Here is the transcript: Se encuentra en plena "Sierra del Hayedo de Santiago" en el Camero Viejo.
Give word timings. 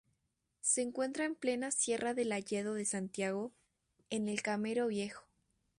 Se 0.61 0.81
encuentra 0.81 1.25
en 1.25 1.35
plena 1.35 1.69
"Sierra 1.69 2.15
del 2.15 2.31
Hayedo 2.31 2.73
de 2.73 2.85
Santiago" 2.85 3.51
en 4.09 4.29
el 4.29 4.41
Camero 4.41 4.87
Viejo. 4.87 5.27